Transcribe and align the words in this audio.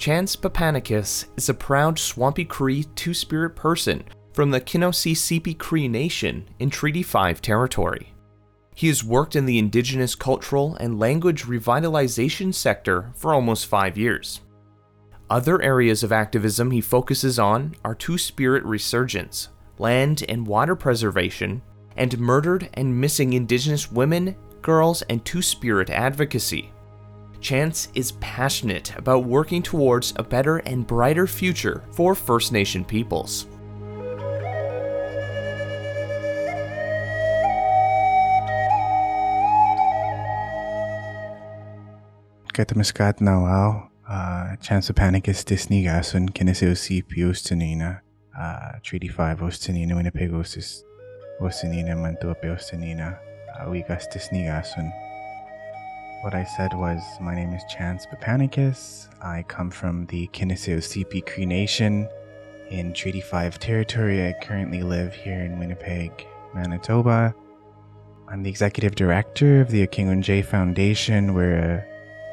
Chance 0.00 0.34
Paupanakis 0.36 1.26
is 1.36 1.50
a 1.50 1.52
proud 1.52 1.98
Swampy 1.98 2.46
Cree 2.46 2.84
Two 2.94 3.12
Spirit 3.12 3.54
person 3.54 4.02
from 4.32 4.50
the 4.50 4.58
Kinosew 4.58 5.58
Cree 5.58 5.88
Nation 5.88 6.48
in 6.58 6.70
Treaty 6.70 7.02
5 7.02 7.42
territory. 7.42 8.14
He 8.74 8.88
has 8.88 9.04
worked 9.04 9.36
in 9.36 9.44
the 9.44 9.58
indigenous 9.58 10.14
cultural 10.14 10.74
and 10.76 10.98
language 10.98 11.44
revitalization 11.44 12.54
sector 12.54 13.12
for 13.14 13.34
almost 13.34 13.66
five 13.66 13.98
years. 13.98 14.40
Other 15.28 15.60
areas 15.60 16.02
of 16.02 16.12
activism 16.12 16.70
he 16.70 16.80
focuses 16.80 17.38
on 17.38 17.74
are 17.84 17.94
Two 17.94 18.16
Spirit 18.16 18.64
resurgence, 18.64 19.50
land 19.76 20.24
and 20.30 20.46
water 20.46 20.76
preservation, 20.76 21.60
and 21.98 22.18
murdered 22.18 22.70
and 22.72 22.98
missing 22.98 23.34
Indigenous 23.34 23.92
women, 23.92 24.34
girls, 24.62 25.02
and 25.10 25.22
Two 25.26 25.42
Spirit 25.42 25.90
advocacy. 25.90 26.72
Chance 27.40 27.88
is 27.94 28.12
passionate 28.20 28.94
about 28.96 29.24
working 29.24 29.62
towards 29.62 30.12
a 30.16 30.22
better 30.22 30.58
and 30.58 30.86
brighter 30.86 31.26
future 31.26 31.82
for 31.90 32.14
First 32.14 32.52
Nation 32.52 32.84
peoples. 32.84 33.46
Katamaskat 42.52 43.20
nawao, 43.20 43.88
uh, 44.06 44.56
Chance 44.56 44.90
Paupanakis 44.90 45.44
Disnigasun, 45.44 46.28
Kineseo 46.30 46.76
Pius 47.08 47.42
Tanina, 47.42 48.00
uh, 48.38 48.72
Treaty 48.82 49.08
5 49.08 49.38
Ostanina, 49.40 49.96
Winnipeg 49.96 50.30
Ostis 50.30 50.82
Ostanina, 51.40 51.96
Mantuape 51.96 52.52
Ostanina, 52.52 53.18
Wigas 53.66 54.12
Disnigasun. 54.12 55.09
What 56.22 56.34
I 56.34 56.44
said 56.44 56.74
was, 56.74 57.02
my 57.18 57.34
name 57.34 57.54
is 57.54 57.62
Chance 57.64 58.04
Paupanakis. 58.04 59.08
I 59.22 59.42
come 59.48 59.70
from 59.70 60.04
the 60.06 60.28
Kinosew 60.34 60.76
Sipi 60.76 61.24
Cree 61.24 61.46
Nation 61.46 62.06
in 62.68 62.92
Treaty 62.92 63.22
5 63.22 63.58
territory. 63.58 64.26
I 64.26 64.34
currently 64.42 64.82
live 64.82 65.14
here 65.14 65.40
in 65.40 65.58
Winnipeg, 65.58 66.26
Manitoba. 66.54 67.34
I'm 68.28 68.42
the 68.42 68.50
executive 68.50 68.94
director 68.96 69.62
of 69.62 69.70
the 69.70 69.86
J 70.20 70.42
Foundation. 70.42 71.32
We're 71.32 71.56
a 71.56 71.84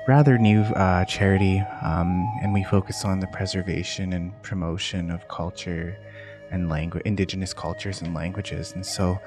rather 0.05 0.38
new 0.38 0.63
uh, 0.63 1.05
charity, 1.05 1.63
um, 1.81 2.30
and 2.43 2.53
we 2.53 2.65
focus 2.65 3.05
on 3.05 3.21
the 3.21 3.27
preservation 3.27 4.11
and 4.11 4.33
promotion 4.43 5.09
of 5.09 5.25
culture 5.30 5.97
and 6.52 6.67
language, 6.67 7.03
indigenous 7.05 7.53
cultures 7.53 8.02
and 8.02 8.13
languages. 8.13 8.73
And 8.73 8.85
so 8.85 9.17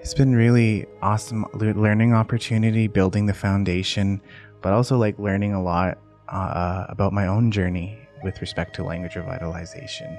it's 0.00 0.14
been 0.14 0.34
really 0.34 0.86
awesome 1.02 1.44
learning 1.54 2.14
opportunity, 2.14 2.86
building 2.86 3.26
the 3.26 3.34
foundation, 3.34 4.20
but 4.62 4.72
also 4.72 4.96
like 4.96 5.18
learning 5.18 5.54
a 5.54 5.62
lot 5.62 5.98
uh, 6.28 6.86
about 6.88 7.12
my 7.12 7.26
own 7.26 7.50
journey 7.50 7.98
with 8.22 8.40
respect 8.40 8.74
to 8.76 8.84
language 8.84 9.14
revitalization. 9.14 10.18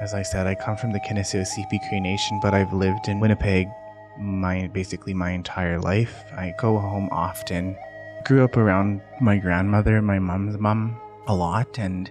As 0.00 0.14
I 0.14 0.22
said, 0.22 0.46
I 0.46 0.54
come 0.54 0.76
from 0.76 0.92
the 0.92 1.00
Kinosew 1.00 1.46
Sipi 1.46 1.78
Cree 1.88 2.00
Nation, 2.00 2.40
but 2.42 2.54
I've 2.54 2.72
lived 2.72 3.08
in 3.08 3.20
Winnipeg 3.20 3.68
my 4.18 4.68
basically 4.72 5.14
my 5.14 5.30
entire 5.30 5.80
life. 5.80 6.24
I 6.32 6.54
go 6.58 6.78
home 6.78 7.08
often. 7.10 7.76
Grew 8.24 8.44
up 8.44 8.56
around 8.56 9.00
my 9.20 9.36
grandmother, 9.36 10.00
my 10.00 10.18
mom's 10.18 10.58
mom, 10.58 11.00
a 11.26 11.34
lot, 11.34 11.78
and 11.78 12.10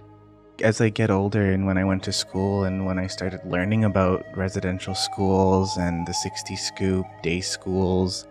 as 0.62 0.80
I 0.80 0.88
get 0.88 1.10
older 1.10 1.50
and 1.50 1.66
when 1.66 1.78
I 1.78 1.84
went 1.84 2.02
to 2.04 2.12
school 2.12 2.64
and 2.64 2.86
when 2.86 2.98
I 2.98 3.06
started 3.06 3.40
learning 3.44 3.84
about 3.84 4.24
residential 4.36 4.94
schools 4.94 5.76
and 5.76 6.06
the 6.06 6.14
60 6.14 6.56
scoop 6.56 7.06
day 7.22 7.40
schools, 7.40 8.26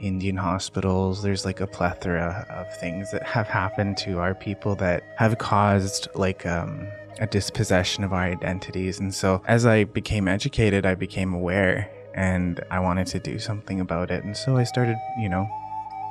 Indian 0.00 0.36
hospitals, 0.36 1.22
there's 1.22 1.44
like 1.44 1.60
a 1.60 1.66
plethora 1.66 2.46
of 2.50 2.74
things 2.78 3.10
that 3.10 3.22
have 3.22 3.48
happened 3.48 3.96
to 3.98 4.18
our 4.18 4.34
people 4.34 4.74
that 4.76 5.02
have 5.16 5.38
caused 5.38 6.08
like 6.14 6.46
um, 6.46 6.86
a 7.18 7.26
dispossession 7.26 8.04
of 8.04 8.12
our 8.12 8.22
identities. 8.22 9.00
And 9.00 9.12
so 9.14 9.42
as 9.46 9.66
I 9.66 9.84
became 9.84 10.28
educated, 10.28 10.86
I 10.86 10.94
became 10.94 11.34
aware 11.34 11.90
and 12.14 12.62
I 12.70 12.80
wanted 12.80 13.06
to 13.08 13.18
do 13.18 13.38
something 13.38 13.80
about 13.80 14.10
it. 14.10 14.24
And 14.24 14.36
so 14.36 14.56
I 14.56 14.64
started, 14.64 14.96
you 15.18 15.28
know, 15.28 15.48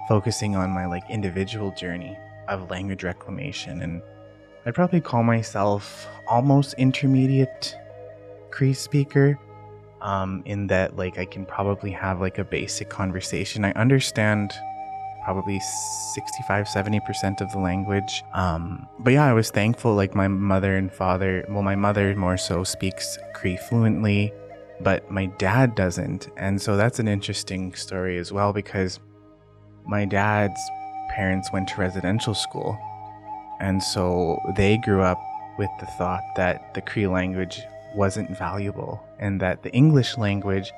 focusing 0.07 0.55
on 0.55 0.69
my 0.71 0.85
like 0.85 1.03
individual 1.09 1.71
journey 1.71 2.17
of 2.47 2.69
language 2.69 3.03
reclamation 3.03 3.81
and 3.81 4.01
I'd 4.65 4.73
probably 4.73 5.01
call 5.01 5.23
myself 5.23 6.07
almost 6.27 6.73
intermediate 6.77 7.75
Cree 8.51 8.73
speaker. 8.73 9.39
Um, 10.01 10.43
in 10.45 10.67
that 10.67 10.95
like 10.97 11.17
I 11.17 11.25
can 11.25 11.47
probably 11.47 11.89
have 11.91 12.21
like 12.21 12.37
a 12.37 12.43
basic 12.43 12.89
conversation. 12.89 13.65
I 13.65 13.71
understand 13.71 14.53
probably 15.25 15.59
65 16.13 16.67
70% 16.67 17.41
of 17.41 17.51
the 17.51 17.57
language 17.57 18.23
um, 18.35 18.87
but 18.99 19.11
yeah 19.11 19.25
i 19.25 19.33
was 19.33 19.49
thankful 19.49 19.95
like 19.95 20.13
my 20.13 20.27
mother 20.27 20.77
and 20.77 20.93
father 20.93 21.43
well 21.49 21.63
my 21.63 21.75
mother 21.75 22.15
more 22.15 22.37
so 22.37 22.63
speaks 22.63 23.17
cree 23.33 23.57
fluently 23.57 24.31
but 24.81 25.09
my 25.09 25.25
dad 25.39 25.73
doesn't 25.73 26.29
and 26.37 26.61
so 26.61 26.77
that's 26.77 26.99
an 26.99 27.07
interesting 27.07 27.73
story 27.73 28.19
as 28.19 28.31
well 28.31 28.53
because 28.53 28.99
my 29.87 30.05
dad's 30.05 30.61
parents 31.09 31.51
went 31.51 31.67
to 31.67 31.81
residential 31.81 32.35
school 32.35 32.77
and 33.59 33.81
so 33.81 34.39
they 34.55 34.77
grew 34.77 35.01
up 35.01 35.21
with 35.57 35.69
the 35.79 35.85
thought 35.85 36.23
that 36.35 36.73
the 36.73 36.81
Cree 36.81 37.07
language 37.07 37.61
wasn't 37.93 38.37
valuable 38.37 39.01
and 39.19 39.39
that 39.39 39.63
the 39.63 39.71
English 39.71 40.17
language 40.17 40.71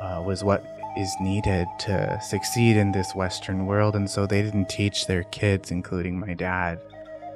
uh, 0.00 0.22
was 0.24 0.44
what 0.44 0.64
is 0.96 1.14
needed 1.20 1.66
to 1.78 2.18
succeed 2.22 2.76
in 2.76 2.92
this 2.92 3.14
Western 3.14 3.66
world. 3.66 3.96
And 3.96 4.08
so 4.08 4.26
they 4.26 4.42
didn't 4.42 4.68
teach 4.68 5.06
their 5.06 5.24
kids, 5.24 5.70
including 5.70 6.18
my 6.18 6.34
dad, 6.34 6.80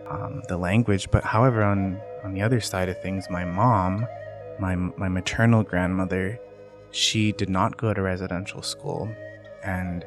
um, 0.09 0.43
the 0.49 0.57
language. 0.57 1.11
But 1.11 1.25
however, 1.25 1.63
on, 1.63 2.01
on 2.25 2.33
the 2.33 2.43
other 2.43 2.61
side 2.61 2.89
of 2.89 3.01
things, 3.03 3.29
my 3.29 3.45
mom, 3.45 4.07
my, 4.59 4.77
my 4.77 5.09
maternal 5.09 5.63
grandmother, 5.63 6.39
she 6.91 7.33
did 7.33 7.51
not 7.51 7.77
go 7.77 7.93
to 7.93 8.01
residential 8.01 8.63
school. 8.63 9.15
And 9.63 10.07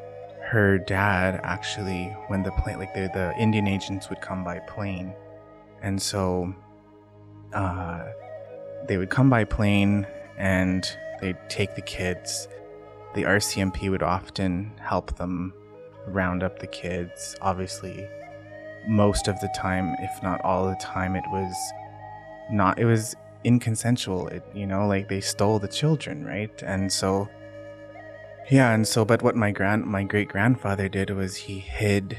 her 0.53 0.77
dad 0.77 1.41
actually, 1.43 2.15
when 2.27 2.43
the 2.43 2.51
plane, 2.51 2.77
like 2.77 2.93
the, 2.93 3.09
the 3.11 3.33
Indian 3.39 3.67
agents 3.67 4.07
would 4.09 4.21
come 4.21 4.43
by 4.43 4.59
plane, 4.59 5.11
and 5.81 5.99
so 5.99 6.53
uh, 7.53 8.05
they 8.87 8.97
would 8.97 9.09
come 9.09 9.31
by 9.31 9.45
plane 9.45 10.05
and 10.37 10.95
they'd 11.19 11.39
take 11.49 11.73
the 11.73 11.81
kids. 11.81 12.47
The 13.15 13.23
RCMP 13.23 13.89
would 13.89 14.03
often 14.03 14.71
help 14.79 15.17
them 15.17 15.55
round 16.05 16.43
up 16.43 16.59
the 16.59 16.67
kids. 16.67 17.35
Obviously, 17.41 18.07
most 18.87 19.27
of 19.27 19.39
the 19.39 19.49
time, 19.55 19.95
if 20.01 20.21
not 20.21 20.39
all 20.41 20.67
the 20.69 20.75
time, 20.75 21.15
it 21.15 21.25
was 21.31 21.55
not, 22.51 22.77
it 22.77 22.85
was 22.85 23.15
inconsensual. 23.43 24.31
It, 24.31 24.43
you 24.53 24.67
know, 24.67 24.85
like 24.85 25.09
they 25.09 25.19
stole 25.19 25.57
the 25.57 25.67
children, 25.67 26.23
right? 26.23 26.61
And 26.61 26.91
so 26.93 27.27
yeah, 28.49 28.73
and 28.73 28.87
so 28.87 29.05
but 29.05 29.21
what 29.21 29.35
my 29.35 29.51
grand 29.51 29.85
my 29.85 30.03
great 30.03 30.29
grandfather 30.29 30.89
did 30.89 31.09
was 31.09 31.35
he 31.35 31.59
hid 31.59 32.17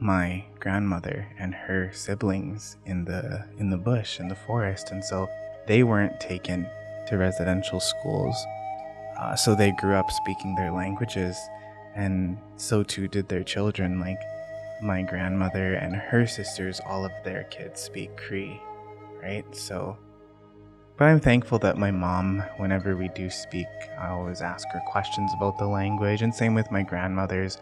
my 0.00 0.44
grandmother 0.60 1.28
and 1.38 1.54
her 1.54 1.90
siblings 1.92 2.76
in 2.86 3.04
the 3.04 3.44
in 3.58 3.70
the 3.70 3.76
bush 3.76 4.20
in 4.20 4.28
the 4.28 4.34
forest 4.34 4.90
and 4.92 5.04
so 5.04 5.28
they 5.66 5.82
weren't 5.82 6.20
taken 6.20 6.68
to 7.08 7.16
residential 7.16 7.80
schools. 7.80 8.36
Uh, 9.18 9.34
so 9.34 9.54
they 9.54 9.72
grew 9.72 9.94
up 9.94 10.10
speaking 10.10 10.54
their 10.54 10.70
languages 10.70 11.36
and 11.96 12.38
so 12.56 12.82
too 12.84 13.08
did 13.08 13.28
their 13.28 13.42
children 13.42 13.98
like 13.98 14.20
my 14.80 15.02
grandmother 15.02 15.74
and 15.74 15.96
her 15.96 16.24
sisters 16.26 16.80
all 16.86 17.04
of 17.04 17.10
their 17.24 17.42
kids 17.44 17.80
speak 17.80 18.16
cree 18.16 18.60
right? 19.22 19.44
So 19.54 19.96
but 20.98 21.04
I'm 21.04 21.20
thankful 21.20 21.60
that 21.60 21.78
my 21.78 21.92
mom, 21.92 22.42
whenever 22.56 22.96
we 22.96 23.08
do 23.08 23.30
speak, 23.30 23.68
I 23.98 24.08
always 24.08 24.40
ask 24.40 24.66
her 24.72 24.82
questions 24.88 25.32
about 25.36 25.56
the 25.56 25.66
language, 25.66 26.22
and 26.22 26.34
same 26.34 26.54
with 26.54 26.72
my 26.72 26.82
grandmothers 26.82 27.58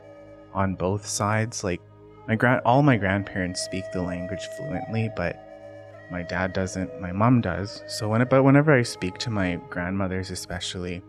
on 0.55 0.75
both 0.75 1.07
sides. 1.07 1.63
Like 1.63 1.83
my 2.27 2.35
grand, 2.35 2.63
all 2.65 2.83
my 2.83 2.97
grandparents 2.97 3.61
speak 3.61 3.85
the 3.93 4.01
language 4.01 4.49
fluently, 4.57 5.11
but 5.15 5.43
my 6.11 6.23
dad 6.23 6.55
doesn't. 6.55 6.99
My 6.99 7.13
mom 7.13 7.43
does. 7.43 7.83
So 7.87 8.09
when, 8.09 8.27
but 8.27 8.43
whenever 8.43 8.73
I 8.73 8.83
speak 8.83 9.19
to 9.19 9.31
my 9.31 9.61
grandmothers, 9.69 10.31
especially, 10.31 11.03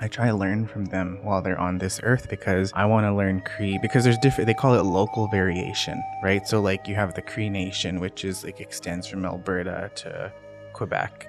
I 0.00 0.06
try 0.06 0.28
to 0.28 0.34
learn 0.34 0.68
from 0.68 0.84
them 0.84 1.18
while 1.22 1.42
they're 1.42 1.60
on 1.60 1.78
this 1.78 2.00
earth 2.04 2.28
because 2.30 2.72
I 2.76 2.86
want 2.86 3.06
to 3.06 3.12
learn 3.12 3.42
Cree 3.42 3.78
because 3.82 4.04
there's 4.04 4.18
different 4.18 4.46
they 4.46 4.54
call 4.54 4.74
it 4.74 4.82
local 4.82 5.26
variation, 5.26 6.00
right? 6.22 6.46
So 6.46 6.60
like 6.60 6.86
you 6.86 6.94
have 6.94 7.14
the 7.14 7.22
Cree 7.22 7.50
Nation 7.50 7.98
which 7.98 8.24
is 8.24 8.44
like 8.44 8.60
extends 8.60 9.06
from 9.06 9.26
Alberta 9.26 9.90
to 9.96 10.32
Quebec. 10.72 11.26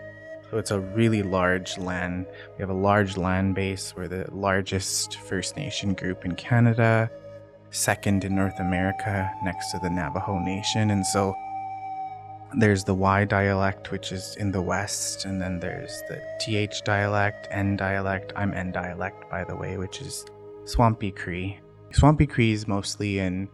So 0.51 0.57
it's 0.57 0.71
a 0.71 0.81
really 0.81 1.23
large 1.23 1.77
land. 1.77 2.25
We 2.57 2.61
have 2.61 2.69
a 2.69 2.73
large 2.73 3.15
land 3.15 3.55
base. 3.55 3.93
We're 3.95 4.09
the 4.09 4.27
largest 4.33 5.17
First 5.19 5.55
Nation 5.55 5.93
group 5.93 6.25
in 6.25 6.35
Canada, 6.35 7.09
second 7.69 8.25
in 8.25 8.35
North 8.35 8.59
America, 8.59 9.31
next 9.43 9.71
to 9.71 9.79
the 9.79 9.89
Navajo 9.89 10.39
Nation. 10.39 10.91
And 10.91 11.05
so 11.05 11.33
there's 12.57 12.83
the 12.83 12.93
Y 12.93 13.23
dialect, 13.23 13.91
which 13.91 14.11
is 14.11 14.35
in 14.35 14.51
the 14.51 14.61
west, 14.61 15.23
and 15.23 15.41
then 15.41 15.61
there's 15.61 16.01
the 16.09 16.21
TH 16.41 16.81
dialect, 16.83 17.47
N 17.49 17.77
dialect. 17.77 18.33
I'm 18.35 18.53
N 18.53 18.73
dialect, 18.73 19.29
by 19.29 19.45
the 19.45 19.55
way, 19.55 19.77
which 19.77 20.01
is 20.01 20.25
Swampy 20.65 21.11
Cree. 21.11 21.61
Swampy 21.93 22.27
Cree 22.27 22.51
is 22.51 22.67
mostly 22.67 23.19
in 23.19 23.47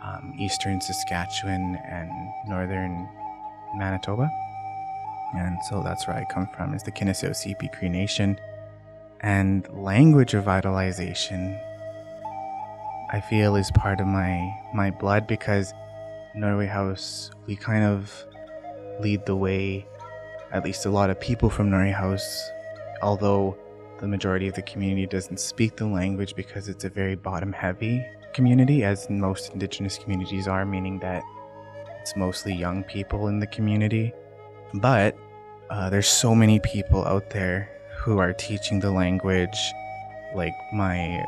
um, 0.00 0.32
eastern 0.38 0.80
Saskatchewan 0.80 1.76
and 1.90 2.08
northern 2.46 3.08
Manitoba. 3.74 4.30
And 5.34 5.58
so 5.68 5.82
that's 5.82 6.06
where 6.06 6.16
I 6.16 6.24
come 6.32 6.48
from, 6.56 6.74
is 6.74 6.82
the 6.82 6.92
Kinosew 6.92 7.30
Sipi 7.30 7.72
Cree 7.76 7.88
Nation. 7.88 8.38
And 9.20 9.68
language 9.72 10.32
revitalization, 10.32 11.60
I 13.10 13.20
feel, 13.20 13.56
is 13.56 13.70
part 13.72 14.00
of 14.00 14.06
my, 14.06 14.54
my 14.74 14.90
blood 14.90 15.26
because 15.26 15.72
Norway 16.34 16.66
House, 16.66 17.30
we 17.46 17.56
kind 17.56 17.84
of 17.84 18.12
lead 19.00 19.26
the 19.26 19.36
way, 19.36 19.86
at 20.52 20.64
least 20.64 20.86
a 20.86 20.90
lot 20.90 21.10
of 21.10 21.20
people 21.20 21.50
from 21.50 21.70
Norway 21.70 21.90
House, 21.90 22.50
although 23.02 23.56
the 24.00 24.06
majority 24.06 24.48
of 24.48 24.54
the 24.54 24.62
community 24.62 25.06
doesn't 25.06 25.40
speak 25.40 25.76
the 25.76 25.86
language 25.86 26.34
because 26.34 26.68
it's 26.68 26.84
a 26.84 26.90
very 26.90 27.14
bottom 27.14 27.52
heavy 27.52 28.04
community, 28.34 28.84
as 28.84 29.08
most 29.08 29.52
Indigenous 29.54 29.96
communities 29.96 30.46
are, 30.46 30.66
meaning 30.66 30.98
that 30.98 31.22
it's 32.00 32.14
mostly 32.16 32.54
young 32.54 32.84
people 32.84 33.28
in 33.28 33.38
the 33.40 33.46
community. 33.46 34.12
But 34.74 35.16
uh, 35.70 35.90
there's 35.90 36.08
so 36.08 36.34
many 36.34 36.60
people 36.60 37.04
out 37.04 37.30
there 37.30 37.70
who 37.98 38.18
are 38.18 38.32
teaching 38.32 38.80
the 38.80 38.90
language. 38.90 39.58
Like 40.34 40.54
my 40.72 41.24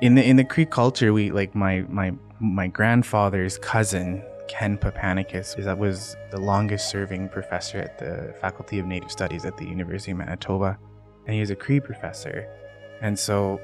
in 0.00 0.14
the 0.14 0.22
in 0.22 0.36
the 0.36 0.44
Cree 0.44 0.66
culture, 0.66 1.12
we 1.12 1.30
like 1.30 1.54
my 1.54 1.84
my 1.88 2.12
my 2.40 2.66
grandfather's 2.66 3.58
cousin 3.58 4.22
Ken 4.48 4.76
Paupanakis 4.76 5.62
that 5.64 5.78
was 5.78 6.16
the 6.30 6.40
longest 6.40 6.90
serving 6.90 7.28
professor 7.28 7.78
at 7.78 7.98
the 7.98 8.34
Faculty 8.40 8.78
of 8.78 8.86
Native 8.86 9.10
Studies 9.10 9.44
at 9.44 9.56
the 9.56 9.64
University 9.64 10.12
of 10.12 10.18
Manitoba, 10.18 10.78
and 11.26 11.34
he 11.34 11.40
was 11.40 11.50
a 11.50 11.56
Cree 11.56 11.80
professor. 11.80 12.48
And 13.00 13.18
so 13.18 13.60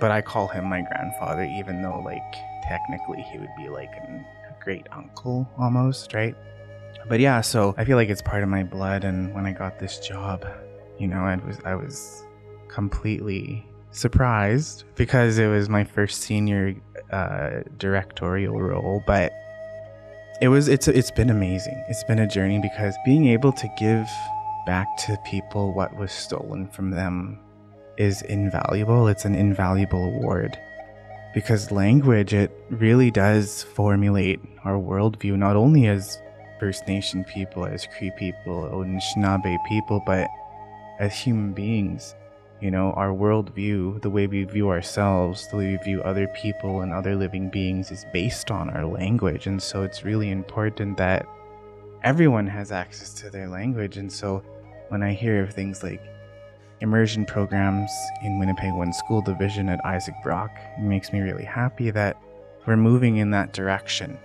but 0.00 0.10
I 0.10 0.22
call 0.22 0.48
him 0.48 0.64
my 0.68 0.82
grandfather, 0.82 1.44
even 1.44 1.82
though, 1.82 2.00
like, 2.04 2.34
technically 2.62 3.22
he 3.22 3.38
would 3.38 3.54
be 3.56 3.68
like 3.68 3.92
a 3.92 4.24
great 4.62 4.86
uncle 4.92 5.48
almost, 5.58 6.14
right? 6.14 6.34
But 7.08 7.20
yeah, 7.20 7.40
so 7.40 7.74
I 7.76 7.84
feel 7.84 7.96
like 7.96 8.08
it's 8.08 8.22
part 8.22 8.42
of 8.42 8.48
my 8.48 8.62
blood. 8.62 9.04
And 9.04 9.34
when 9.34 9.46
I 9.46 9.52
got 9.52 9.78
this 9.78 9.98
job, 9.98 10.46
you 10.98 11.06
know, 11.06 11.20
I 11.20 11.36
was 11.36 11.58
I 11.64 11.74
was 11.74 12.24
completely 12.68 13.66
surprised 13.90 14.84
because 14.96 15.38
it 15.38 15.46
was 15.46 15.68
my 15.68 15.84
first 15.84 16.22
senior 16.22 16.74
uh, 17.12 17.60
directorial 17.78 18.60
role, 18.60 19.02
but 19.06 19.32
it 20.40 20.48
was 20.48 20.68
it's 20.68 20.88
it's 20.88 21.10
been 21.10 21.30
amazing. 21.30 21.82
It's 21.88 22.04
been 22.04 22.18
a 22.18 22.26
journey 22.26 22.58
because 22.58 22.94
being 23.04 23.26
able 23.28 23.52
to 23.52 23.68
give 23.78 24.08
back 24.66 24.86
to 24.96 25.18
people 25.26 25.72
what 25.74 25.94
was 25.96 26.10
stolen 26.10 26.68
from 26.68 26.90
them 26.90 27.38
is 27.96 28.22
invaluable. 28.22 29.08
It's 29.08 29.24
an 29.24 29.34
invaluable 29.34 30.04
award 30.06 30.58
because 31.34 31.72
language, 31.72 32.32
it 32.32 32.50
really 32.70 33.10
does 33.10 33.64
formulate 33.64 34.40
our 34.64 34.78
worldview, 34.78 35.36
not 35.36 35.56
only 35.56 35.88
as 35.88 36.18
First 36.58 36.86
Nation 36.86 37.24
people, 37.24 37.66
as 37.66 37.86
Cree 37.86 38.12
people, 38.16 38.64
Anishinaabe 38.72 39.56
people, 39.68 40.02
but 40.06 40.28
as 40.98 41.14
human 41.14 41.52
beings. 41.52 42.14
You 42.60 42.70
know, 42.70 42.92
our 42.92 43.08
worldview, 43.08 44.00
the 44.00 44.10
way 44.10 44.26
we 44.26 44.44
view 44.44 44.70
ourselves, 44.70 45.48
the 45.48 45.56
way 45.56 45.72
we 45.72 45.84
view 45.84 46.02
other 46.02 46.28
people 46.28 46.80
and 46.80 46.92
other 46.92 47.14
living 47.14 47.50
beings 47.50 47.90
is 47.90 48.06
based 48.12 48.50
on 48.50 48.70
our 48.70 48.86
language. 48.86 49.46
And 49.46 49.62
so 49.62 49.82
it's 49.82 50.04
really 50.04 50.30
important 50.30 50.96
that 50.96 51.26
everyone 52.04 52.46
has 52.46 52.72
access 52.72 53.12
to 53.14 53.28
their 53.28 53.48
language. 53.48 53.98
And 53.98 54.10
so 54.10 54.42
when 54.88 55.02
I 55.02 55.12
hear 55.12 55.42
of 55.42 55.52
things 55.52 55.82
like 55.82 56.00
immersion 56.80 57.24
programs 57.24 57.90
in 58.22 58.38
Winnipeg 58.38 58.72
One 58.74 58.92
School 58.92 59.22
Division 59.22 59.68
at 59.68 59.84
Isaac 59.84 60.14
Brock. 60.22 60.50
It 60.78 60.82
makes 60.82 61.12
me 61.12 61.20
really 61.20 61.44
happy 61.44 61.90
that 61.90 62.16
we're 62.66 62.76
moving 62.76 63.16
in 63.16 63.30
that 63.30 63.52
direction 63.52 64.18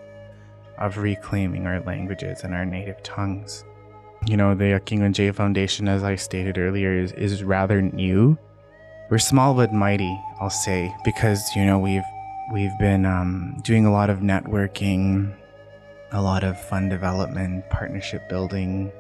of 0.80 0.98
reclaiming 0.98 1.68
our 1.68 1.80
languages 1.82 2.44
and 2.44 2.54
our 2.54 2.66
native 2.66 3.02
tongues. 3.04 3.64
You 4.26 4.38
know, 4.38 4.56
the 4.56 4.66
Akingonjay 4.66 5.34
Foundation, 5.34 5.88
as 5.88 6.04
I 6.04 6.16
stated 6.16 6.58
earlier, 6.58 6.94
is, 6.94 7.12
is 7.14 7.44
rather 7.44 7.82
new. 7.82 8.38
We're 9.10 9.18
small 9.18 9.54
but 9.54 9.74
mighty, 9.74 10.20
I'll 10.40 10.50
say, 10.50 10.94
because 11.04 11.56
you 11.56 11.66
know 11.66 11.80
we've 11.80 12.04
we've 12.54 12.78
been 12.80 13.06
um, 13.06 13.58
doing 13.64 13.86
a 13.86 13.92
lot 13.92 14.10
of 14.10 14.20
networking, 14.20 15.34
a 16.12 16.22
lot 16.22 16.44
of 16.44 16.60
fun 16.60 16.90
development, 16.90 17.70
partnership 17.70 18.28
building, 18.30 18.92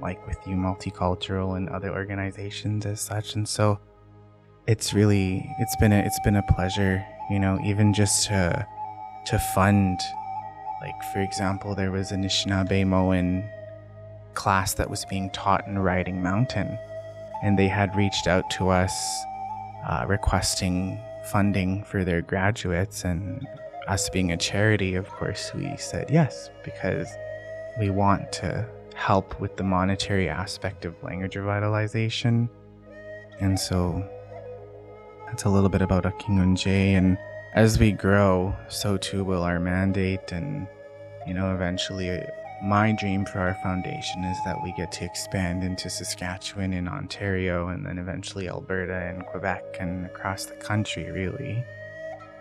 like 0.00 0.26
with 0.26 0.38
U 0.46 0.56
Multicultural 0.56 1.56
and 1.56 1.68
other 1.68 1.90
organizations 1.90 2.86
as 2.86 3.00
such 3.00 3.34
and 3.34 3.48
so 3.48 3.78
it's 4.66 4.92
really 4.92 5.48
it's 5.58 5.76
been 5.76 5.92
a 5.92 5.98
it's 5.98 6.20
been 6.20 6.36
a 6.36 6.42
pleasure 6.42 7.04
you 7.30 7.38
know 7.38 7.58
even 7.64 7.92
just 7.92 8.26
to 8.26 8.66
to 9.26 9.38
fund 9.54 9.98
like 10.80 11.02
for 11.12 11.20
example 11.20 11.74
there 11.74 11.90
was 11.90 12.12
a 12.12 12.16
Anishinaabe 12.16 13.48
class 14.34 14.74
that 14.74 14.88
was 14.88 15.04
being 15.06 15.30
taught 15.30 15.66
in 15.66 15.78
Riding 15.78 16.22
Mountain 16.22 16.78
and 17.42 17.58
they 17.58 17.68
had 17.68 17.94
reached 17.96 18.26
out 18.26 18.48
to 18.50 18.68
us 18.68 18.92
uh, 19.88 20.04
requesting 20.08 20.98
funding 21.30 21.84
for 21.84 22.04
their 22.04 22.22
graduates 22.22 23.04
and 23.04 23.46
us 23.88 24.08
being 24.10 24.32
a 24.32 24.36
charity 24.36 24.94
of 24.94 25.08
course 25.08 25.52
we 25.54 25.76
said 25.76 26.08
yes 26.10 26.50
because 26.64 27.08
we 27.78 27.90
want 27.90 28.30
to 28.32 28.66
help 29.00 29.40
with 29.40 29.56
the 29.56 29.62
monetary 29.62 30.28
aspect 30.28 30.84
of 30.84 30.94
language 31.02 31.34
revitalization. 31.34 32.48
And 33.40 33.58
so 33.58 34.06
that's 35.26 35.44
a 35.44 35.48
little 35.48 35.70
bit 35.70 35.80
about 35.80 36.04
Akingonjay. 36.04 36.92
And 36.98 37.16
as 37.54 37.78
we 37.78 37.92
grow, 37.92 38.54
so 38.68 38.96
too 38.96 39.24
will 39.24 39.42
our 39.42 39.60
mandate. 39.60 40.32
And, 40.32 40.66
you 41.26 41.34
know, 41.34 41.54
eventually, 41.54 42.22
my 42.62 42.92
dream 42.92 43.24
for 43.24 43.40
our 43.40 43.54
foundation 43.62 44.24
is 44.24 44.36
that 44.44 44.62
we 44.62 44.72
get 44.76 44.92
to 44.92 45.04
expand 45.04 45.64
into 45.64 45.88
Saskatchewan 45.88 46.72
and 46.72 46.88
Ontario, 46.88 47.68
and 47.68 47.84
then 47.84 47.98
eventually 47.98 48.48
Alberta 48.48 48.94
and 48.94 49.24
Quebec 49.26 49.78
and 49.80 50.06
across 50.06 50.44
the 50.44 50.54
country, 50.54 51.10
really. 51.10 51.64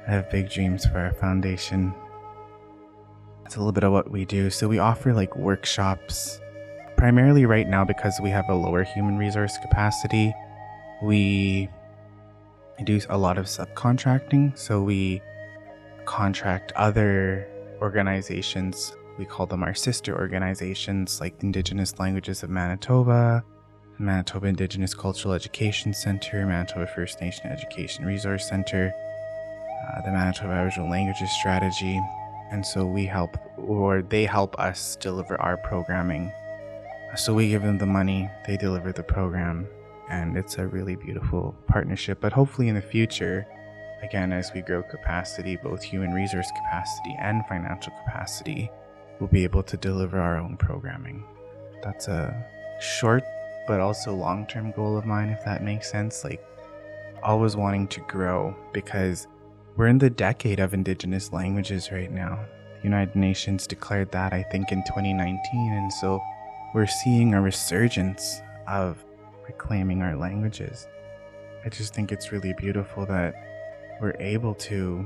I 0.07 0.11
have 0.11 0.29
big 0.29 0.49
dreams 0.49 0.85
for 0.85 0.99
our 0.99 1.13
foundation. 1.13 1.93
That's 3.43 3.55
a 3.55 3.59
little 3.59 3.71
bit 3.71 3.83
of 3.83 3.91
what 3.91 4.11
we 4.11 4.25
do. 4.25 4.49
So 4.49 4.67
we 4.67 4.79
offer 4.79 5.13
like 5.13 5.35
workshops 5.35 6.39
primarily 6.97 7.45
right 7.45 7.67
now 7.67 7.85
because 7.85 8.19
we 8.21 8.29
have 8.29 8.49
a 8.49 8.53
lower 8.53 8.83
human 8.83 9.17
resource 9.17 9.57
capacity, 9.61 10.33
we 11.01 11.69
do 12.85 12.99
a 13.09 13.17
lot 13.17 13.37
of 13.37 13.45
subcontracting. 13.45 14.57
So 14.57 14.81
we 14.81 15.21
contract 16.05 16.71
other 16.73 17.47
organizations. 17.81 18.93
We 19.17 19.25
call 19.25 19.45
them 19.45 19.63
our 19.63 19.73
sister 19.73 20.17
organizations, 20.17 21.19
like 21.19 21.39
the 21.39 21.45
Indigenous 21.45 21.99
Languages 21.99 22.43
of 22.43 22.49
Manitoba, 22.49 23.43
Manitoba 23.97 24.47
Indigenous 24.47 24.93
Cultural 24.93 25.33
Education 25.33 25.93
Center, 25.93 26.45
Manitoba 26.45 26.87
First 26.87 27.19
Nation 27.21 27.47
Education 27.47 28.05
Resource 28.05 28.47
Center, 28.47 28.93
uh, 28.93 30.01
the 30.05 30.11
Manitoba 30.11 30.53
Aboriginal 30.53 30.89
Languages 30.89 31.29
Strategy. 31.39 31.99
And 32.51 32.65
so 32.65 32.85
we 32.85 33.05
help, 33.05 33.37
or 33.57 34.01
they 34.01 34.25
help 34.25 34.57
us 34.57 34.95
deliver 34.95 35.39
our 35.41 35.57
programming 35.57 36.31
so 37.15 37.33
we 37.33 37.49
give 37.49 37.63
them 37.63 37.77
the 37.77 37.85
money, 37.85 38.29
they 38.45 38.55
deliver 38.55 38.91
the 38.91 39.03
program, 39.03 39.67
and 40.09 40.37
it's 40.37 40.57
a 40.57 40.67
really 40.67 40.95
beautiful 40.95 41.55
partnership. 41.67 42.19
But 42.21 42.33
hopefully, 42.33 42.67
in 42.67 42.75
the 42.75 42.81
future, 42.81 43.47
again, 44.03 44.31
as 44.31 44.51
we 44.53 44.61
grow 44.61 44.83
capacity, 44.83 45.55
both 45.55 45.83
human 45.83 46.13
resource 46.13 46.49
capacity 46.55 47.15
and 47.19 47.45
financial 47.47 47.93
capacity, 48.05 48.69
we'll 49.19 49.29
be 49.29 49.43
able 49.43 49.63
to 49.63 49.77
deliver 49.77 50.19
our 50.19 50.37
own 50.37 50.57
programming. 50.57 51.23
That's 51.83 52.07
a 52.07 52.45
short 52.81 53.23
but 53.67 53.79
also 53.79 54.15
long 54.15 54.47
term 54.47 54.71
goal 54.71 54.97
of 54.97 55.05
mine, 55.05 55.29
if 55.29 55.45
that 55.45 55.63
makes 55.63 55.91
sense. 55.91 56.23
Like, 56.23 56.43
always 57.21 57.55
wanting 57.55 57.87
to 57.89 58.01
grow 58.01 58.55
because 58.73 59.27
we're 59.77 59.87
in 59.87 59.99
the 59.99 60.09
decade 60.09 60.59
of 60.59 60.73
Indigenous 60.73 61.31
languages 61.31 61.91
right 61.91 62.11
now. 62.11 62.39
The 62.77 62.83
United 62.83 63.15
Nations 63.15 63.67
declared 63.67 64.11
that, 64.11 64.33
I 64.33 64.43
think, 64.43 64.71
in 64.71 64.83
2019, 64.83 65.39
and 65.53 65.93
so 65.93 66.19
we're 66.73 66.87
seeing 66.87 67.33
a 67.33 67.41
resurgence 67.41 68.41
of 68.67 69.03
reclaiming 69.49 70.01
our 70.01 70.15
languages. 70.15 70.87
I 71.65 71.69
just 71.69 71.93
think 71.93 72.11
it's 72.11 72.31
really 72.31 72.53
beautiful 72.53 73.05
that 73.07 73.33
we're 73.99 74.15
able 74.19 74.53
to 74.69 75.05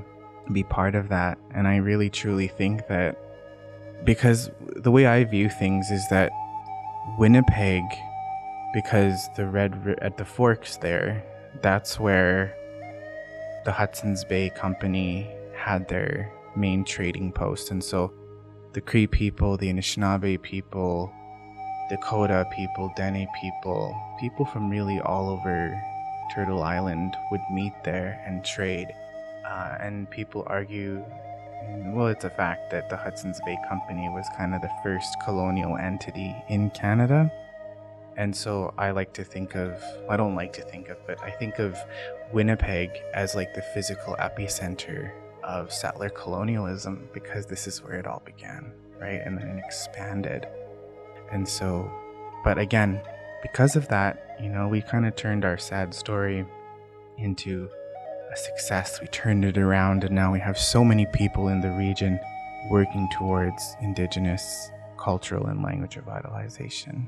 be 0.52 0.64
part 0.64 0.96
of 0.96 1.08
that. 1.10 1.38
And 1.56 1.68
I 1.68 1.78
really 1.78 2.10
truly 2.10 2.50
think 2.50 2.88
that 2.88 3.18
because 4.04 4.52
the 4.76 4.92
way 4.92 5.06
I 5.08 5.24
view 5.24 5.50
things 5.50 5.90
is 5.92 6.04
that 6.10 6.32
Winnipeg, 7.18 7.84
because 8.74 9.30
the 9.38 9.48
Red 9.48 9.98
at 10.02 10.18
the 10.18 10.26
Forks 10.26 10.78
there, 10.78 11.24
that's 11.62 12.00
where 12.00 12.54
the 13.64 13.72
Hudson's 13.72 14.26
Bay 14.26 14.50
Company 14.50 15.30
had 15.56 15.88
their 15.88 16.32
main 16.56 16.84
trading 16.84 17.32
post. 17.32 17.72
And 17.72 17.82
so 17.82 18.12
the 18.74 18.82
Cree 18.82 19.08
people, 19.08 19.56
the 19.56 19.72
Anishinaabe 19.72 20.42
people, 20.42 21.14
Dakota 21.90 22.48
people, 22.52 22.92
Dene 22.96 23.28
people, 23.40 23.96
people 24.20 24.46
from 24.46 24.70
really 24.70 25.00
all 25.02 25.30
over 25.30 25.80
Turtle 26.34 26.64
Island 26.64 27.16
would 27.32 27.42
meet 27.52 27.74
there 27.84 28.22
and 28.26 28.44
trade. 28.44 28.94
Uh, 29.46 29.78
and 29.80 30.10
people 30.10 30.44
argue 30.48 31.04
well, 31.68 32.08
it's 32.08 32.26
a 32.26 32.30
fact 32.30 32.72
that 32.72 32.90
the 32.90 32.98
Hudson's 32.98 33.40
Bay 33.46 33.58
Company 33.70 34.10
was 34.10 34.28
kind 34.36 34.54
of 34.54 34.62
the 34.62 34.72
first 34.84 35.16
colonial 35.24 35.78
entity 35.78 36.36
in 36.50 36.70
Canada. 36.72 37.32
And 38.18 38.36
so 38.36 38.74
I 38.78 38.92
like 38.92 39.14
to 39.14 39.24
think 39.24 39.56
of, 39.56 39.82
I 40.10 40.18
don't 40.18 40.36
like 40.36 40.54
to 40.54 40.62
think 40.62 40.90
of, 40.90 40.98
but 41.08 41.22
I 41.22 41.32
think 41.32 41.60
of 41.60 41.78
Winnipeg 42.32 42.92
as 43.14 43.34
like 43.34 43.54
the 43.54 43.62
physical 43.74 44.16
epicenter 44.20 45.12
of 45.44 45.74
settler 45.74 46.10
colonialism 46.10 47.10
because 47.14 47.46
this 47.46 47.68
is 47.68 47.84
where 47.84 47.94
it 47.94 48.08
all 48.08 48.22
began, 48.26 48.72
right? 49.00 49.22
And 49.26 49.38
then 49.38 49.48
it 49.48 49.64
expanded. 49.66 50.48
And 51.32 51.48
so, 51.48 51.90
but 52.44 52.58
again, 52.58 53.02
because 53.42 53.76
of 53.76 53.88
that, 53.90 54.38
you 54.42 54.50
know, 54.50 54.68
we 54.68 54.82
kind 54.82 55.06
of 55.06 55.16
turned 55.16 55.46
our 55.46 55.58
sad 55.58 55.94
story 55.94 56.46
into 57.18 57.70
a 58.32 58.38
success. 58.38 59.00
We 59.02 59.08
turned 59.08 59.46
it 59.46 59.58
around, 59.58 60.04
and 60.04 60.16
now 60.16 60.32
we 60.32 60.40
have 60.40 60.58
so 60.58 60.84
many 60.84 61.06
people 61.06 61.48
in 61.50 61.62
the 61.62 61.72
region 61.72 62.20
working 62.70 63.08
towards 63.18 63.76
Indigenous 63.82 64.72
cultural 64.98 65.48
and 65.48 65.62
language 65.62 65.96
revitalization. 65.98 67.08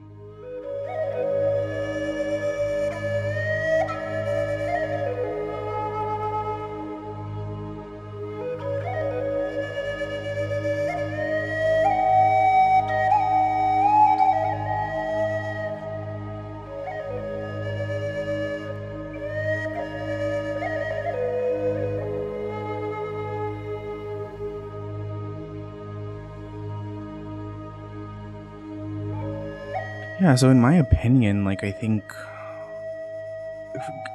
Yeah, 30.21 30.35
so 30.35 30.49
in 30.49 30.61
my 30.61 30.75
opinion, 30.75 31.43
like 31.43 31.65
I 31.65 31.71
think 31.71 32.01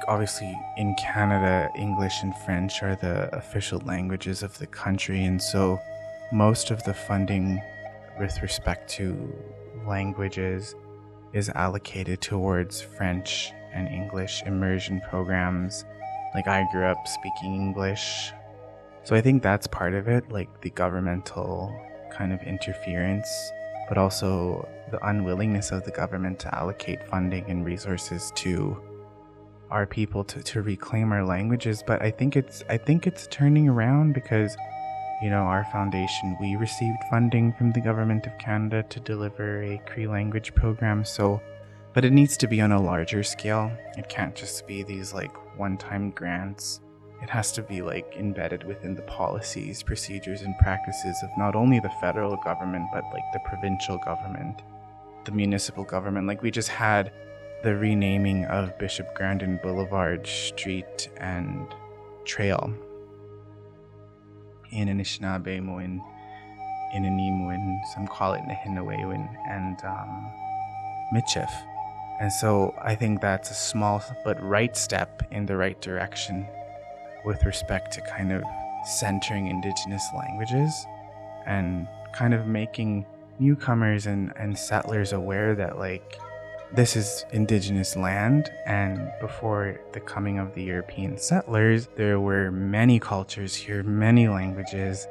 obviously 0.07 0.59
in 0.75 0.95
Canada, 0.95 1.69
English 1.75 2.23
and 2.23 2.35
French 2.37 2.81
are 2.81 2.95
the 2.95 3.29
official 3.35 3.79
languages 3.85 4.41
of 4.41 4.57
the 4.57 4.65
country, 4.65 5.23
and 5.25 5.39
so 5.39 5.79
most 6.33 6.71
of 6.71 6.83
the 6.85 6.93
funding 6.95 7.61
with 8.19 8.41
respect 8.41 8.89
to 8.91 9.31
languages 9.87 10.73
is 11.33 11.49
allocated 11.49 12.19
towards 12.19 12.81
French 12.81 13.51
and 13.71 13.87
English 13.87 14.41
immersion 14.47 15.01
programs. 15.07 15.85
Like 16.33 16.47
I 16.47 16.67
grew 16.71 16.85
up 16.85 17.07
speaking 17.07 17.53
English. 17.53 18.31
So 19.03 19.15
I 19.15 19.21
think 19.21 19.43
that's 19.43 19.67
part 19.67 19.93
of 19.93 20.07
it, 20.07 20.31
like 20.31 20.61
the 20.61 20.71
governmental 20.71 21.71
kind 22.11 22.33
of 22.33 22.41
interference 22.41 23.27
but 23.91 23.97
also 23.97 24.65
the 24.89 25.05
unwillingness 25.05 25.73
of 25.73 25.83
the 25.83 25.91
government 25.91 26.39
to 26.39 26.55
allocate 26.57 27.05
funding 27.09 27.43
and 27.49 27.65
resources 27.65 28.31
to 28.35 28.81
our 29.69 29.85
people 29.85 30.23
to, 30.23 30.41
to 30.41 30.61
reclaim 30.61 31.11
our 31.11 31.25
languages. 31.25 31.83
But 31.85 32.01
I 32.01 32.09
think 32.09 32.37
it's 32.37 32.63
I 32.69 32.77
think 32.77 33.05
it's 33.05 33.27
turning 33.27 33.67
around 33.67 34.13
because 34.13 34.55
you 35.21 35.29
know, 35.29 35.41
our 35.41 35.65
foundation, 35.73 36.37
we 36.39 36.55
received 36.55 36.99
funding 37.09 37.51
from 37.51 37.73
the 37.73 37.81
Government 37.81 38.25
of 38.27 38.37
Canada 38.37 38.81
to 38.83 39.01
deliver 39.01 39.61
a 39.61 39.77
Cree 39.85 40.07
language 40.07 40.55
program. 40.55 41.03
So, 41.03 41.41
but 41.93 42.05
it 42.05 42.13
needs 42.13 42.37
to 42.37 42.47
be 42.47 42.61
on 42.61 42.71
a 42.71 42.81
larger 42.81 43.23
scale. 43.23 43.69
It 43.97 44.07
can't 44.07 44.33
just 44.33 44.65
be 44.67 44.83
these 44.83 45.13
like 45.13 45.35
one 45.59 45.75
time 45.75 46.11
grants 46.11 46.79
it 47.21 47.29
has 47.29 47.51
to 47.53 47.61
be 47.61 47.81
like 47.81 48.15
embedded 48.17 48.63
within 48.63 48.95
the 48.95 49.03
policies, 49.03 49.83
procedures, 49.83 50.41
and 50.41 50.57
practices 50.57 51.21
of 51.23 51.29
not 51.37 51.55
only 51.55 51.79
the 51.79 51.91
federal 52.01 52.35
government, 52.37 52.87
but 52.91 53.03
like 53.13 53.23
the 53.31 53.39
provincial 53.45 53.97
government, 53.99 54.63
the 55.25 55.31
municipal 55.31 55.83
government. 55.83 56.25
Like 56.25 56.41
we 56.41 56.49
just 56.49 56.69
had 56.69 57.11
the 57.63 57.75
renaming 57.75 58.45
of 58.45 58.75
Bishop 58.79 59.13
Grandin 59.13 59.59
Boulevard 59.61 60.25
Street 60.25 61.09
and 61.17 61.67
Trail 62.25 62.73
in 64.71 64.87
Anishinaabemowin, 64.87 66.01
in 66.93 67.03
Animuin, 67.03 67.85
some 67.93 68.07
call 68.07 68.33
it 68.33 68.41
Nahinawewin, 68.41 69.29
and 69.47 69.77
um, 69.85 70.31
Michif. 71.13 71.51
And 72.19 72.33
so 72.33 72.73
I 72.81 72.95
think 72.95 73.21
that's 73.21 73.51
a 73.51 73.55
small 73.55 74.03
but 74.23 74.41
right 74.41 74.75
step 74.75 75.21
in 75.31 75.45
the 75.45 75.55
right 75.55 75.79
direction 75.81 76.47
with 77.25 77.43
respect 77.43 77.91
to 77.93 78.01
kind 78.01 78.31
of 78.31 78.43
centering 78.85 79.47
indigenous 79.47 80.03
languages 80.15 80.85
and 81.45 81.87
kind 82.13 82.33
of 82.33 82.47
making 82.47 83.05
newcomers 83.39 84.07
and, 84.07 84.33
and 84.37 84.57
settlers 84.57 85.13
aware 85.13 85.55
that 85.55 85.77
like 85.77 86.17
this 86.73 86.95
is 86.95 87.25
indigenous 87.31 87.97
land. 87.97 88.49
And 88.65 89.11
before 89.19 89.79
the 89.93 89.99
coming 89.99 90.39
of 90.39 90.53
the 90.55 90.63
european 90.63 91.17
settlers 91.17 91.87
there 91.95 92.19
were 92.19 92.51
many 92.51 92.99
cultures 92.99 93.53
here 93.53 93.83
many 93.83 94.27
languages 94.27 95.07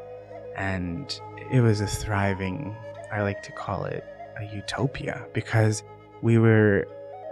and 0.56 1.20
it 1.50 1.60
was 1.60 1.80
a 1.80 1.86
thriving 1.86 2.74
i 3.12 3.22
like 3.22 3.42
to 3.42 3.52
call 3.52 3.84
it 3.84 4.04
a 4.38 4.54
utopia 4.54 5.26
because 5.32 5.82
we 6.22 6.38
were 6.38 6.86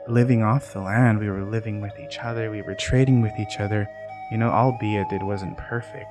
living 0.08 0.42
off 0.42 0.72
the 0.72 0.80
land 0.80 1.18
we 1.18 1.28
were 1.28 1.44
living 1.44 1.80
with 1.80 1.92
each 1.98 2.18
other 2.18 2.50
we 2.50 2.62
were 2.62 2.74
trading 2.74 3.20
with 3.22 3.32
each 3.38 3.58
other 3.58 3.88
you 4.30 4.38
know, 4.38 4.50
albeit 4.50 5.12
it 5.12 5.22
wasn't 5.22 5.56
perfect. 5.56 6.06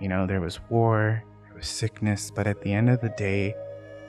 You 0.00 0.08
know, 0.08 0.26
there 0.26 0.40
was 0.40 0.60
war, 0.68 1.22
there 1.46 1.56
was 1.56 1.66
sickness, 1.66 2.30
but 2.30 2.46
at 2.46 2.60
the 2.60 2.72
end 2.72 2.90
of 2.90 3.00
the 3.00 3.08
day, 3.10 3.54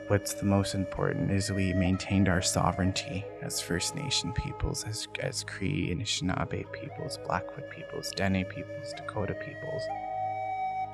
what's 0.08 0.34
the 0.34 0.46
most 0.46 0.76
important 0.76 1.32
is 1.32 1.52
we 1.52 1.74
maintained 1.74 2.28
our 2.28 2.42
sovereignty 2.42 3.24
as 3.42 3.62
First 3.62 3.96
Nation 3.96 4.34
peoples, 4.34 4.84
as, 4.86 5.08
as 5.20 5.44
Cree, 5.44 5.94
Anishinaabe 5.94 6.72
peoples, 6.72 7.20
Blackfoot 7.26 7.70
peoples, 7.70 8.12
Dene 8.12 8.44
peoples, 8.46 8.94
Dakota 8.98 9.36
peoples. 9.36 9.84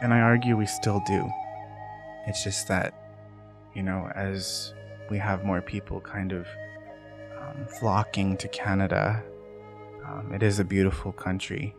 And 0.02 0.14
I 0.14 0.20
argue 0.20 0.58
we 0.58 0.66
still 0.66 1.02
do. 1.08 1.28
It's 2.28 2.44
just 2.44 2.68
that, 2.68 2.94
you 3.74 3.84
know, 3.84 4.12
as 4.16 4.74
we 5.10 5.18
have 5.18 5.46
more 5.46 5.62
people 5.62 6.02
kind 6.02 6.32
of 6.32 6.48
um, 7.40 7.66
flocking 7.68 8.36
to 8.38 8.48
Canada, 8.50 9.24
um, 10.06 10.32
it 10.34 10.44
is 10.44 10.60
a 10.60 10.66
beautiful 10.66 11.12
country 11.12 11.74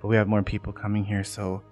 but 0.00 0.08
we 0.08 0.16
have 0.16 0.28
more 0.28 0.42
people 0.42 0.72
coming 0.72 1.04
here, 1.04 1.24
so 1.24 1.62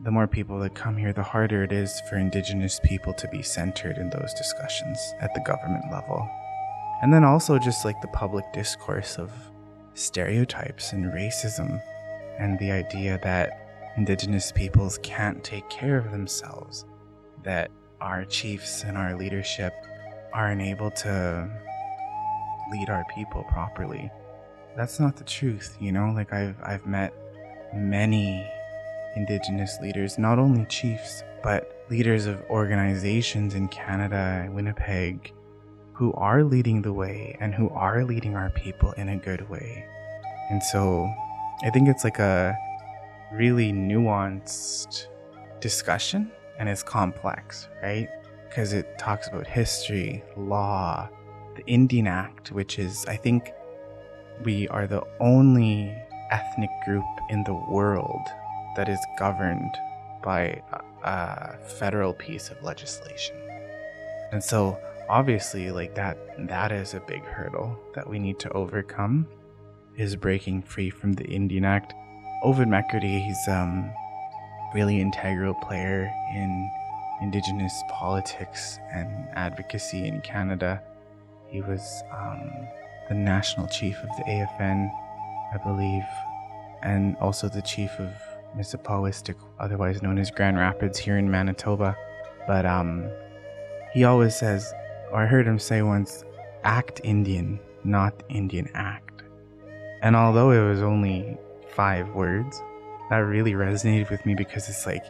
the 0.00 0.10
more 0.10 0.26
people 0.26 0.58
that 0.60 0.74
come 0.74 0.96
here, 0.96 1.12
the 1.12 1.22
harder 1.22 1.64
it 1.64 1.72
is 1.72 2.00
for 2.08 2.16
Indigenous 2.16 2.80
people 2.84 3.14
to 3.14 3.28
be 3.28 3.42
centered 3.42 3.96
in 3.96 4.10
those 4.10 4.34
discussions 4.34 4.98
at 5.20 5.32
the 5.34 5.40
government 5.40 5.84
level. 5.90 6.28
And 7.02 7.12
then 7.12 7.24
also 7.24 7.58
just 7.58 7.84
like 7.84 8.00
the 8.00 8.08
public 8.08 8.44
discourse 8.52 9.18
of 9.18 9.32
stereotypes 9.94 10.92
and 10.92 11.06
racism, 11.12 11.80
and 12.38 12.58
the 12.58 12.70
idea 12.70 13.18
that 13.22 13.94
Indigenous 13.96 14.52
peoples 14.52 14.98
can't 15.02 15.42
take 15.42 15.68
care 15.70 15.96
of 15.96 16.10
themselves, 16.10 16.84
that 17.42 17.70
our 18.00 18.26
chiefs 18.26 18.84
and 18.84 18.98
our 18.98 19.16
leadership 19.16 19.72
aren't 20.34 20.60
able 20.60 20.90
to 20.90 21.48
lead 22.70 22.90
our 22.90 23.04
people 23.14 23.44
properly. 23.44 24.10
That's 24.76 25.00
not 25.00 25.16
the 25.16 25.24
truth, 25.24 25.76
you 25.80 25.92
know? 25.92 26.12
Like 26.14 26.34
I've 26.34 26.56
I've 26.62 26.86
met 26.86 27.14
many 27.76 28.50
Indigenous 29.14 29.78
leaders, 29.80 30.18
not 30.18 30.38
only 30.38 30.64
chiefs, 30.66 31.22
but 31.42 31.84
leaders 31.88 32.26
of 32.26 32.42
organizations 32.50 33.54
in 33.54 33.68
Canada, 33.68 34.48
Winnipeg, 34.50 35.32
who 35.92 36.12
are 36.14 36.44
leading 36.44 36.82
the 36.82 36.92
way 36.92 37.36
and 37.40 37.54
who 37.54 37.70
are 37.70 38.04
leading 38.04 38.36
our 38.36 38.50
people 38.50 38.92
in 38.92 39.08
a 39.08 39.16
good 39.16 39.48
way. 39.48 39.86
And 40.50 40.62
so 40.62 41.10
I 41.64 41.70
think 41.70 41.88
it's 41.88 42.04
like 42.04 42.18
a 42.18 42.56
really 43.32 43.72
nuanced 43.72 45.06
discussion 45.60 46.30
and 46.58 46.68
it's 46.68 46.82
complex, 46.82 47.68
right? 47.82 48.08
Because 48.48 48.72
it 48.72 48.98
talks 48.98 49.28
about 49.28 49.46
history, 49.46 50.22
law, 50.36 51.08
the 51.56 51.64
Indian 51.66 52.06
Act, 52.06 52.52
which 52.52 52.78
is, 52.78 53.06
I 53.06 53.16
think, 53.16 53.52
we 54.44 54.68
are 54.68 54.86
the 54.86 55.02
only 55.20 55.96
ethnic 56.30 56.70
group 56.84 57.04
in 57.28 57.44
the 57.44 57.54
world 57.54 58.26
that 58.76 58.88
is 58.88 58.98
governed 59.18 59.74
by 60.22 60.60
a, 61.04 61.56
federal 61.78 62.12
piece 62.14 62.50
of 62.50 62.62
legislation. 62.62 63.36
And 64.32 64.42
so 64.42 64.78
obviously 65.08 65.70
like 65.70 65.94
that 65.94 66.18
that 66.48 66.72
is 66.72 66.94
a 66.94 67.00
big 67.00 67.22
hurdle 67.24 67.78
that 67.94 68.08
we 68.08 68.18
need 68.18 68.38
to 68.40 68.50
overcome 68.50 69.26
is 69.96 70.16
breaking 70.16 70.62
free 70.62 70.90
from 70.90 71.12
the 71.12 71.24
Indian 71.24 71.64
Act. 71.64 71.94
Ovide 72.42 72.68
Mercredi, 72.68 73.20
he's 73.20 73.48
um 73.48 73.90
really 74.74 75.00
integral 75.00 75.54
player 75.54 76.10
in 76.34 76.70
indigenous 77.22 77.72
politics 77.88 78.78
and 78.92 79.28
advocacy 79.34 80.06
in 80.06 80.20
Canada. 80.20 80.82
He 81.48 81.62
was 81.62 82.02
um, 82.12 82.50
the 83.08 83.14
national 83.14 83.68
chief 83.68 83.96
of 83.96 84.08
the 84.18 84.24
AFN 84.24 84.90
I 85.52 85.58
believe, 85.58 86.04
and 86.86 87.16
also 87.16 87.48
the 87.48 87.62
chief 87.62 87.90
of 87.98 88.10
Misipawistik, 88.56 89.34
otherwise 89.58 90.02
known 90.02 90.18
as 90.18 90.30
Grand 90.30 90.56
Rapids 90.56 90.98
here 90.98 91.18
in 91.18 91.28
Manitoba. 91.30 91.96
But 92.46 92.64
um, 92.64 93.10
he 93.92 94.04
always 94.04 94.36
says, 94.36 94.72
or 95.10 95.22
I 95.22 95.26
heard 95.26 95.46
him 95.46 95.58
say 95.58 95.82
once, 95.82 96.24
act 96.62 97.00
Indian, 97.02 97.58
not 97.82 98.14
Indian 98.28 98.70
act. 98.74 99.22
And 100.00 100.14
although 100.14 100.52
it 100.52 100.66
was 100.66 100.80
only 100.80 101.36
five 101.68 102.08
words, 102.14 102.62
that 103.10 103.18
really 103.18 103.52
resonated 103.52 104.08
with 104.08 104.24
me 104.24 104.34
because 104.34 104.68
it's 104.68 104.86
like, 104.86 105.04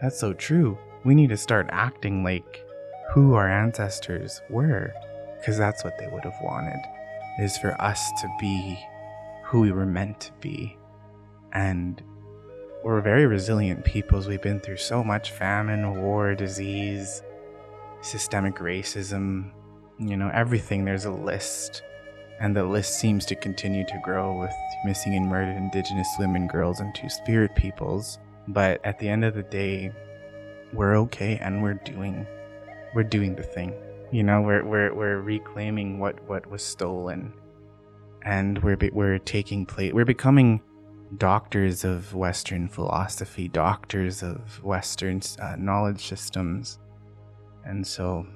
that's 0.00 0.18
so 0.18 0.32
true. 0.32 0.78
We 1.04 1.14
need 1.14 1.28
to 1.28 1.36
start 1.36 1.68
acting 1.70 2.24
like 2.24 2.64
who 3.12 3.34
our 3.34 3.50
ancestors 3.50 4.40
were, 4.48 4.94
because 5.38 5.58
that's 5.58 5.84
what 5.84 5.98
they 5.98 6.08
would 6.08 6.24
have 6.24 6.38
wanted, 6.42 6.80
is 7.38 7.58
for 7.58 7.78
us 7.80 8.00
to 8.22 8.28
be 8.40 8.78
who 9.44 9.60
we 9.60 9.72
were 9.72 9.86
meant 9.86 10.20
to 10.20 10.32
be. 10.40 10.78
And 11.52 12.02
we're 12.82 13.00
very 13.00 13.26
resilient 13.26 13.84
peoples. 13.84 14.26
We've 14.26 14.42
been 14.42 14.60
through 14.60 14.78
so 14.78 15.04
much 15.04 15.30
famine, 15.30 16.02
war, 16.02 16.34
disease, 16.34 17.22
systemic 18.00 18.56
racism, 18.56 19.52
you 19.98 20.16
know, 20.16 20.30
everything. 20.34 20.84
There's 20.84 21.04
a 21.04 21.12
list. 21.12 21.82
And 22.40 22.56
the 22.56 22.64
list 22.64 22.98
seems 22.98 23.24
to 23.26 23.36
continue 23.36 23.86
to 23.86 24.00
grow 24.02 24.38
with 24.38 24.52
missing 24.84 25.14
and 25.14 25.28
murdered 25.28 25.56
Indigenous 25.56 26.08
women, 26.18 26.48
girls, 26.48 26.80
and 26.80 26.92
two 26.94 27.08
spirit 27.08 27.54
peoples. 27.54 28.18
But 28.48 28.84
at 28.84 28.98
the 28.98 29.08
end 29.08 29.24
of 29.24 29.34
the 29.34 29.44
day, 29.44 29.92
we're 30.72 30.96
okay 30.96 31.38
and 31.40 31.62
we're 31.62 31.74
doing 31.74 32.26
we're 32.94 33.04
doing 33.04 33.34
the 33.34 33.42
thing. 33.42 33.74
You 34.10 34.22
know, 34.22 34.42
we're 34.42 34.64
we're 34.64 34.94
we're 34.94 35.20
reclaiming 35.20 35.98
what 35.98 36.22
what 36.28 36.46
was 36.50 36.62
stolen, 36.62 37.32
and 38.24 38.62
we're 38.62 38.76
we're 38.92 39.18
taking 39.18 39.64
place. 39.64 39.92
We're 39.92 40.04
becoming 40.04 40.60
doctors 41.18 41.84
of 41.84 42.14
Western 42.14 42.68
philosophy, 42.68 43.48
doctors 43.48 44.22
of 44.22 44.62
Western 44.62 45.20
uh, 45.40 45.56
knowledge 45.58 46.06
systems, 46.06 46.78
and 47.66 47.86
so 47.86 48.26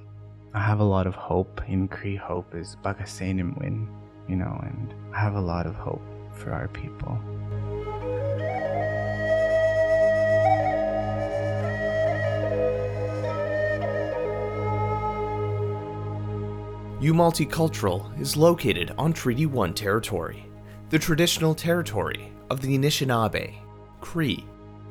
I 0.52 0.60
have 0.60 0.80
a 0.80 0.84
lot 0.84 1.06
of 1.06 1.14
hope. 1.14 1.62
In 1.68 1.88
Cree, 1.88 2.16
hope 2.16 2.54
is 2.54 2.76
Bagasenim 2.84 3.58
win, 3.58 3.88
you 4.28 4.36
know, 4.36 4.60
and 4.62 4.94
I 5.14 5.20
have 5.20 5.34
a 5.34 5.40
lot 5.40 5.66
of 5.66 5.74
hope 5.74 6.02
for 6.32 6.52
our 6.52 6.68
people. 6.68 7.18
U 16.98 17.12
Multicultural 17.12 18.18
is 18.20 18.36
located 18.36 18.92
on 18.98 19.12
Treaty 19.12 19.46
1 19.46 19.74
territory, 19.74 20.46
the 20.88 20.98
traditional 20.98 21.54
territory 21.54 22.32
of 22.50 22.60
the 22.60 22.76
Anishinaabe, 22.78 23.54
Cree, 24.00 24.44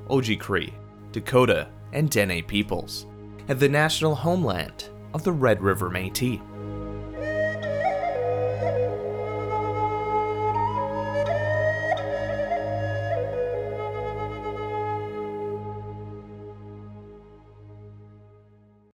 Oji-Cree, 0.09 0.73
Dakota, 1.11 1.67
and 1.93 2.09
Dene 2.09 2.43
peoples, 2.43 3.05
and 3.47 3.59
the 3.59 3.69
national 3.69 4.15
homeland 4.15 4.89
of 5.13 5.23
the 5.23 5.31
Red 5.31 5.61
River 5.61 5.89
Métis. 5.89 6.41